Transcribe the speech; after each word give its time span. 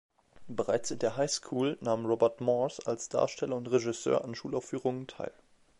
Bereits 0.47 0.89
in 0.89 0.97
der 0.97 1.15
Highschool 1.15 1.77
nahm 1.79 2.07
Robert 2.07 2.41
Morse 2.41 2.81
als 2.87 3.07
Darsteller 3.07 3.55
und 3.55 3.69
Regisseur 3.69 4.23
an 4.23 4.33
Schulaufführungen 4.33 5.05
teil. 5.05 5.31